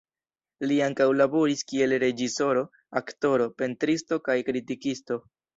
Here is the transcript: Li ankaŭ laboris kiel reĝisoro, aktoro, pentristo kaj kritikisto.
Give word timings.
Li 0.69 0.77
ankaŭ 0.85 1.05
laboris 1.17 1.61
kiel 1.73 1.93
reĝisoro, 2.05 2.65
aktoro, 3.03 3.49
pentristo 3.61 4.21
kaj 4.31 4.41
kritikisto. 4.49 5.25